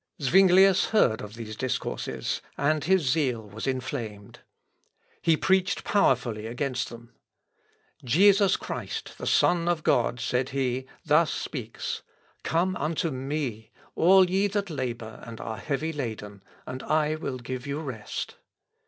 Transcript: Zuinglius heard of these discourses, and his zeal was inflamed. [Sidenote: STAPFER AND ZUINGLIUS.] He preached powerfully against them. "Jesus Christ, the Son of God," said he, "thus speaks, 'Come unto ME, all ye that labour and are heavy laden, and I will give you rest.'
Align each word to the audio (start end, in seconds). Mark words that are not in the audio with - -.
Zuinglius 0.19 0.85
heard 0.85 1.21
of 1.21 1.35
these 1.35 1.55
discourses, 1.55 2.41
and 2.57 2.85
his 2.85 3.03
zeal 3.03 3.43
was 3.47 3.67
inflamed. 3.67 4.39
[Sidenote: 4.39 4.39
STAPFER 4.39 4.97
AND 4.97 5.25
ZUINGLIUS.] 5.25 5.31
He 5.31 5.37
preached 5.75 5.83
powerfully 5.83 6.47
against 6.47 6.89
them. 6.89 7.13
"Jesus 8.03 8.57
Christ, 8.57 9.19
the 9.19 9.27
Son 9.27 9.67
of 9.67 9.83
God," 9.83 10.19
said 10.19 10.49
he, 10.49 10.87
"thus 11.05 11.31
speaks, 11.31 12.01
'Come 12.43 12.75
unto 12.77 13.11
ME, 13.11 13.69
all 13.93 14.27
ye 14.27 14.47
that 14.47 14.71
labour 14.71 15.21
and 15.23 15.39
are 15.39 15.57
heavy 15.57 15.93
laden, 15.93 16.41
and 16.65 16.81
I 16.81 17.13
will 17.13 17.37
give 17.37 17.67
you 17.67 17.79
rest.' 17.79 18.37